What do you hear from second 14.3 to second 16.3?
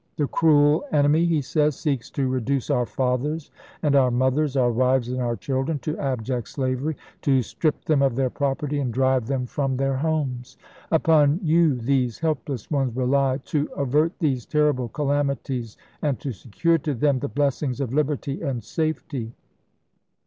terrible calamities, and